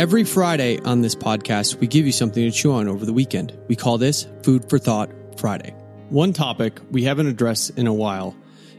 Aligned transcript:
Every 0.00 0.24
Friday 0.24 0.80
on 0.80 1.02
this 1.02 1.14
podcast, 1.14 1.74
we 1.74 1.86
give 1.86 2.06
you 2.06 2.12
something 2.12 2.42
to 2.42 2.50
chew 2.50 2.72
on 2.72 2.88
over 2.88 3.04
the 3.04 3.12
weekend. 3.12 3.54
We 3.68 3.76
call 3.76 3.98
this 3.98 4.26
Food 4.42 4.70
for 4.70 4.78
Thought 4.78 5.10
Friday. 5.38 5.74
One 6.08 6.32
topic 6.32 6.80
we 6.90 7.04
haven't 7.04 7.26
addressed 7.26 7.76
in 7.78 7.86
a 7.86 7.92
while 7.92 8.34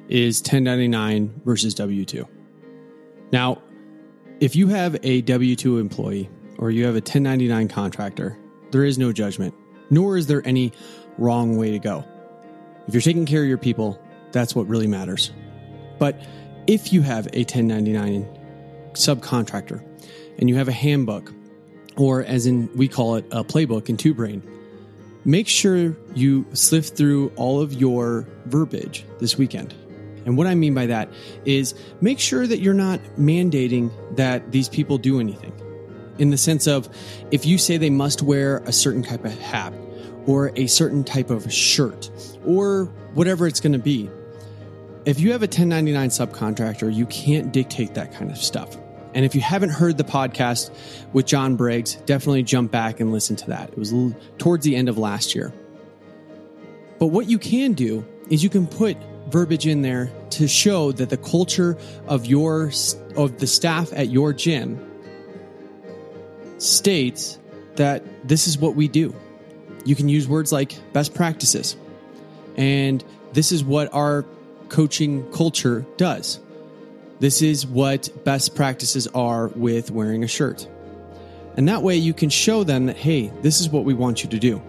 is 0.09 0.39
1099 0.39 1.41
versus 1.45 1.75
W 1.75 2.05
2. 2.05 2.27
Now, 3.31 3.61
if 4.39 4.55
you 4.55 4.69
have 4.69 4.97
a 5.03 5.21
W 5.21 5.55
2 5.55 5.77
employee 5.77 6.27
or 6.57 6.71
you 6.71 6.85
have 6.85 6.95
a 6.95 7.05
1099 7.05 7.67
contractor, 7.67 8.35
there 8.71 8.83
is 8.83 8.97
no 8.97 9.11
judgment, 9.11 9.53
nor 9.91 10.17
is 10.17 10.25
there 10.25 10.41
any 10.43 10.73
wrong 11.19 11.55
way 11.55 11.69
to 11.69 11.77
go. 11.77 12.03
If 12.87 12.95
you're 12.95 13.01
taking 13.01 13.27
care 13.27 13.43
of 13.43 13.47
your 13.47 13.59
people, 13.59 14.01
that's 14.31 14.55
what 14.55 14.67
really 14.67 14.87
matters. 14.87 15.31
But 15.99 16.19
if 16.65 16.91
you 16.91 17.03
have 17.03 17.27
a 17.27 17.41
1099 17.41 18.25
subcontractor 18.93 19.90
and 20.37 20.49
you 20.49 20.55
have 20.55 20.67
a 20.67 20.73
handbook, 20.73 21.31
or 21.97 22.23
as 22.23 22.45
in 22.45 22.69
we 22.75 22.87
call 22.87 23.15
it 23.15 23.25
a 23.31 23.43
playbook 23.43 23.89
in 23.89 23.97
TwoBrain, 23.97 24.41
make 25.25 25.47
sure 25.47 25.95
you 26.15 26.45
sift 26.53 26.97
through 26.97 27.31
all 27.35 27.61
of 27.61 27.73
your 27.73 28.27
verbiage 28.45 29.05
this 29.19 29.37
weekend. 29.37 29.73
And 30.25 30.37
what 30.37 30.47
I 30.47 30.55
mean 30.55 30.73
by 30.73 30.87
that 30.87 31.09
is 31.45 31.73
make 31.99 32.19
sure 32.19 32.45
that 32.45 32.59
you're 32.59 32.73
not 32.73 32.99
mandating 33.17 33.91
that 34.15 34.51
these 34.51 34.69
people 34.69 34.97
do 34.97 35.19
anything. 35.19 35.53
In 36.19 36.29
the 36.29 36.37
sense 36.37 36.67
of 36.67 36.89
if 37.31 37.45
you 37.45 37.57
say 37.57 37.77
they 37.77 37.89
must 37.89 38.21
wear 38.21 38.57
a 38.65 38.71
certain 38.71 39.01
type 39.01 39.25
of 39.25 39.37
hat 39.39 39.73
or 40.27 40.51
a 40.55 40.67
certain 40.67 41.03
type 41.03 41.31
of 41.31 41.51
shirt 41.51 42.11
or 42.45 42.85
whatever 43.15 43.47
it's 43.47 43.59
going 43.59 43.73
to 43.73 43.79
be, 43.79 44.09
if 45.05 45.19
you 45.19 45.31
have 45.31 45.41
a 45.41 45.49
1099 45.49 46.09
subcontractor, 46.09 46.93
you 46.93 47.07
can't 47.07 47.51
dictate 47.51 47.95
that 47.95 48.13
kind 48.13 48.29
of 48.29 48.37
stuff. 48.37 48.77
And 49.13 49.25
if 49.25 49.35
you 49.35 49.41
haven't 49.41 49.71
heard 49.71 49.97
the 49.97 50.03
podcast 50.03 50.71
with 51.13 51.25
John 51.25 51.55
Briggs, 51.55 51.95
definitely 52.05 52.43
jump 52.43 52.71
back 52.71 52.99
and 52.99 53.11
listen 53.11 53.35
to 53.37 53.47
that. 53.47 53.69
It 53.69 53.77
was 53.77 53.93
towards 54.37 54.63
the 54.63 54.75
end 54.75 54.89
of 54.89 54.97
last 54.97 55.35
year. 55.35 55.53
But 56.99 57.07
what 57.07 57.27
you 57.27 57.39
can 57.39 57.73
do 57.73 58.05
is 58.29 58.43
you 58.43 58.49
can 58.49 58.67
put 58.67 58.95
verbiage 59.29 59.67
in 59.67 59.81
there 59.81 60.11
to 60.31 60.47
show 60.47 60.91
that 60.93 61.09
the 61.09 61.17
culture 61.17 61.77
of 62.07 62.25
your 62.25 62.71
of 63.15 63.39
the 63.39 63.47
staff 63.47 63.91
at 63.93 64.09
your 64.09 64.33
gym 64.33 64.79
states 66.57 67.39
that 67.75 68.03
this 68.27 68.47
is 68.47 68.57
what 68.57 68.75
we 68.75 68.87
do. 68.87 69.15
You 69.83 69.95
can 69.95 70.09
use 70.09 70.27
words 70.27 70.51
like 70.51 70.75
best 70.93 71.13
practices. 71.13 71.75
And 72.55 73.03
this 73.33 73.51
is 73.51 73.63
what 73.63 73.93
our 73.93 74.25
coaching 74.69 75.29
culture 75.31 75.85
does. 75.97 76.39
This 77.21 77.43
is 77.43 77.67
what 77.67 78.09
best 78.25 78.55
practices 78.55 79.05
are 79.13 79.49
with 79.49 79.91
wearing 79.91 80.23
a 80.23 80.27
shirt. 80.27 80.67
And 81.55 81.69
that 81.69 81.83
way 81.83 81.95
you 81.95 82.15
can 82.15 82.31
show 82.31 82.63
them 82.63 82.87
that, 82.87 82.97
hey, 82.97 83.27
this 83.43 83.61
is 83.61 83.69
what 83.69 83.85
we 83.85 83.93
want 83.93 84.23
you 84.23 84.29
to 84.31 84.39
do. 84.39 84.59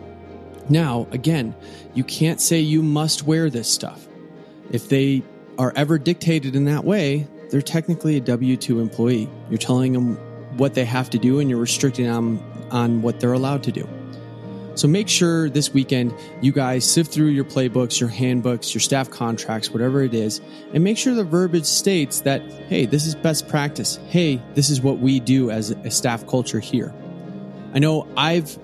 Now, 0.68 1.06
again, 1.12 1.54
you 1.94 2.04
can't 2.04 2.42
say 2.42 2.60
you 2.60 2.82
must 2.82 3.22
wear 3.22 3.48
this 3.48 3.72
stuff. 3.72 4.06
If 4.70 4.90
they 4.90 5.22
are 5.56 5.72
ever 5.76 5.98
dictated 5.98 6.54
in 6.54 6.66
that 6.66 6.84
way, 6.84 7.26
they're 7.48 7.62
technically 7.62 8.18
a 8.18 8.20
W 8.20 8.58
2 8.58 8.80
employee. 8.80 9.30
You're 9.48 9.56
telling 9.56 9.94
them 9.94 10.16
what 10.58 10.74
they 10.74 10.84
have 10.84 11.08
to 11.08 11.18
do 11.18 11.40
and 11.40 11.48
you're 11.48 11.58
restricting 11.58 12.04
them 12.04 12.38
on 12.70 13.00
what 13.00 13.18
they're 13.18 13.32
allowed 13.32 13.62
to 13.62 13.72
do. 13.72 13.88
So 14.74 14.88
make 14.88 15.08
sure 15.08 15.50
this 15.50 15.72
weekend 15.72 16.14
you 16.40 16.52
guys 16.52 16.90
sift 16.90 17.12
through 17.12 17.28
your 17.28 17.44
playbooks, 17.44 18.00
your 18.00 18.08
handbooks, 18.08 18.74
your 18.74 18.80
staff 18.80 19.10
contracts, 19.10 19.70
whatever 19.70 20.02
it 20.02 20.14
is, 20.14 20.40
and 20.72 20.82
make 20.82 20.96
sure 20.96 21.14
the 21.14 21.24
verbiage 21.24 21.66
states 21.66 22.22
that, 22.22 22.42
hey, 22.68 22.86
this 22.86 23.06
is 23.06 23.14
best 23.14 23.48
practice. 23.48 23.98
Hey, 24.08 24.40
this 24.54 24.70
is 24.70 24.80
what 24.80 24.98
we 24.98 25.20
do 25.20 25.50
as 25.50 25.70
a 25.70 25.90
staff 25.90 26.26
culture 26.26 26.60
here. 26.60 26.92
I 27.74 27.78
know 27.78 28.08
I've 28.16 28.58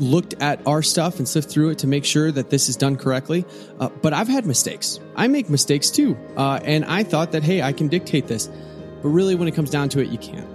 looked 0.00 0.34
at 0.40 0.64
our 0.66 0.82
stuff 0.82 1.18
and 1.18 1.28
sift 1.28 1.50
through 1.50 1.70
it 1.70 1.78
to 1.78 1.86
make 1.86 2.04
sure 2.04 2.30
that 2.30 2.50
this 2.50 2.68
is 2.68 2.76
done 2.76 2.96
correctly. 2.96 3.44
Uh, 3.80 3.88
but 3.88 4.12
I've 4.12 4.28
had 4.28 4.46
mistakes. 4.46 5.00
I 5.16 5.28
make 5.28 5.50
mistakes 5.50 5.90
too. 5.90 6.16
Uh, 6.36 6.60
and 6.62 6.84
I 6.84 7.02
thought 7.02 7.32
that, 7.32 7.42
hey, 7.42 7.62
I 7.62 7.72
can 7.72 7.88
dictate 7.88 8.26
this. 8.26 8.48
But 9.02 9.08
really, 9.08 9.34
when 9.34 9.48
it 9.48 9.54
comes 9.54 9.70
down 9.70 9.88
to 9.90 10.00
it, 10.00 10.08
you 10.08 10.18
can't. 10.18 10.46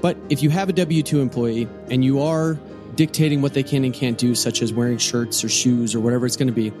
But 0.00 0.16
if 0.28 0.42
you 0.42 0.50
have 0.50 0.68
a 0.68 0.72
W 0.72 1.02
2 1.02 1.20
employee 1.20 1.68
and 1.90 2.04
you 2.04 2.20
are 2.22 2.58
dictating 2.98 3.40
what 3.42 3.54
they 3.54 3.62
can 3.62 3.84
and 3.84 3.94
can't 3.94 4.18
do, 4.18 4.34
such 4.34 4.60
as 4.60 4.72
wearing 4.72 4.98
shirts 4.98 5.44
or 5.44 5.48
shoes 5.48 5.94
or 5.94 6.00
whatever 6.00 6.26
it's 6.26 6.36
going 6.36 6.48
to 6.48 6.52
be, 6.52 6.72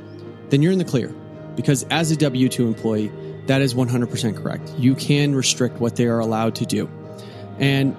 then 0.48 0.60
you're 0.60 0.72
in 0.72 0.78
the 0.78 0.84
clear. 0.84 1.14
Because 1.54 1.84
as 1.90 2.10
a 2.10 2.16
W 2.16 2.48
2 2.48 2.66
employee, 2.66 3.12
that 3.46 3.62
is 3.62 3.72
100% 3.72 4.36
correct. 4.36 4.68
You 4.76 4.96
can 4.96 5.32
restrict 5.32 5.76
what 5.76 5.94
they 5.94 6.06
are 6.06 6.18
allowed 6.18 6.56
to 6.56 6.66
do. 6.66 6.90
And 7.60 7.96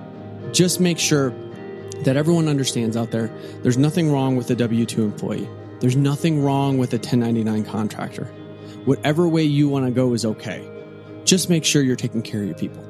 just 0.52 0.82
make 0.82 1.00
sure 1.00 1.34
that 2.04 2.18
everyone 2.18 2.50
understands 2.50 2.98
out 2.98 3.12
there 3.12 3.32
there's 3.62 3.78
nothing 3.78 4.12
wrong 4.12 4.36
with 4.36 4.50
a 4.50 4.56
W 4.56 4.86
2 4.86 5.02
employee, 5.02 5.48
there's 5.80 5.96
nothing 5.96 6.44
wrong 6.44 6.78
with 6.78 6.92
a 6.92 6.98
1099 6.98 7.64
contractor. 7.64 8.26
Whatever 8.84 9.30
way 9.30 9.44
you 9.44 9.70
want 9.70 9.86
to 9.86 9.92
go 9.92 10.14
is 10.14 10.26
okay. 10.26 10.70
Just 11.24 11.50
make 11.50 11.64
sure 11.64 11.82
you're 11.82 11.96
taking 11.96 12.22
care 12.22 12.42
of 12.42 12.48
your 12.48 12.58
people. 12.58 12.84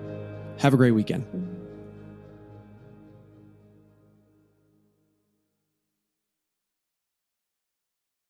Have 0.58 0.74
a 0.74 0.78
great 0.78 0.92
weekend. 0.92 1.49